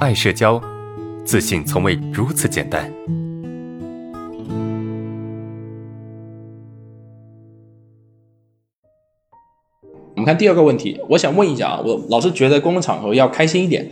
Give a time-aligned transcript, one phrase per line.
[0.00, 0.58] 爱社交，
[1.26, 2.90] 自信从未如此简单。
[10.14, 13.90] 我们看第二个问题，我想问一下啊，我老是觉得公共场合要开心一点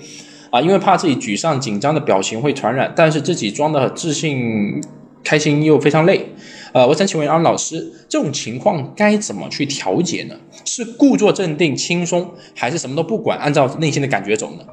[0.51, 4.83] 啊，因为怕自己沮丧、紧张的表情会传染，但是自己装的自信、
[5.23, 6.27] 开心又非常累。
[6.73, 10.35] 呃，我想请问安老师，这种情况该怎么去调节呢？
[10.65, 14.65] 是故作镇定、轻松，还是什么都不管，按照内心的感觉走呢？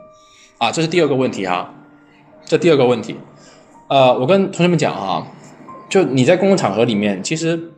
[0.57, 1.73] 啊，这是第二个问题哈。
[2.45, 3.15] 这第二个问题，
[3.89, 5.27] 呃，我跟同学们讲啊，
[5.89, 7.71] 就你在公共场合里面，其实。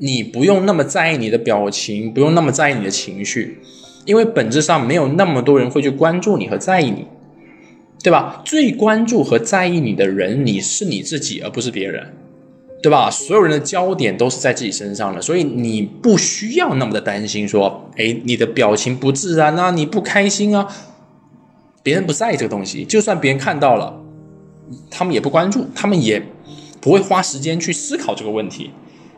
[0.00, 3.58] 你不用那么在意你的表情，不用那么在意你的情绪，
[4.04, 7.08] 因为本质上没有那么多人会去关注你和在意你，
[8.00, 8.40] 对吧？
[8.44, 12.14] 最关注和在意你的人，你是你自己，而不是别人，
[12.80, 13.10] 对吧？
[13.10, 20.72] 所有人的焦点都是在自己身上的，所以你不需要那么的担心，说，哎，你的表情不自然啊，你不开心啊，
[21.82, 23.98] 别人不在意这个东西，就算别人看到了，
[24.90, 26.22] 他们也不关注，他们也
[26.80, 28.70] 不会花时间去思考这个问题。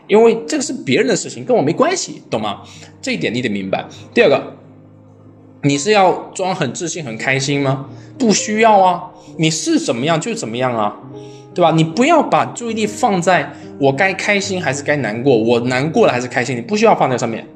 [0.07, 2.63] 因为这个是别人的事情，跟我没关系，懂吗？
[3.01, 3.85] 这一点你得明白。
[4.13, 4.55] 第二个，
[5.63, 7.87] 你是要装很自信、很开心吗？
[8.19, 10.97] 不需要啊，你是怎么样就怎么样啊，
[11.55, 11.71] 对吧？
[11.71, 17.47] 你不要把注意力放在我该开心还是该难过，我难过了还是开心，你不需要放在上面，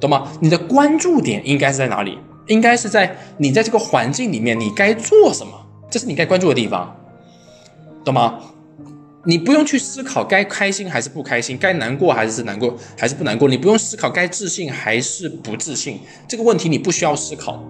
[0.00, 0.26] 懂吗？
[0.40, 2.18] 你的关注点应该是在哪里？
[2.48, 5.52] 应该是在你在这个环境里面，你该做什么？
[5.90, 6.94] 这是你该关注的地方，
[8.04, 8.40] 懂吗？
[9.24, 17.62] 你不用去思考该开心还是不开心，该难过还是难过还是不难过，你不用思考该自信还是不自信，这个问题你不需要思考，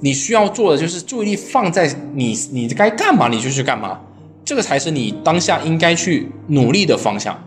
[0.00, 4.00] 你需要做的就是注意力放在你你该干嘛你就去干嘛，
[4.44, 7.38] 这个才是你当下应该去努力的方向，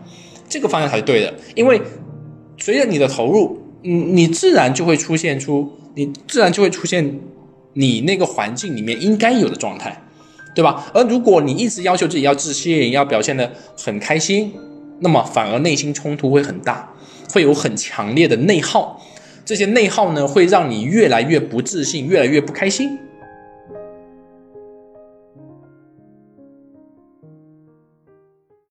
[0.48, 1.80] 这个方向才是对的，因为
[2.58, 7.20] 随着你的投入，嗯，你自然就会出现出你自然就会出现
[7.74, 10.02] 你那个环境里面应该有的状态。
[10.54, 10.84] 对吧？
[10.92, 14.52] 而如果你一直要求自己要自信，要表现的很开心，
[15.00, 16.92] 那么反而内心冲突会很大，
[17.32, 19.00] 会有很强烈的内耗。
[19.46, 22.98] 这些内耗呢，会让你越来越不自信，越来越不开心。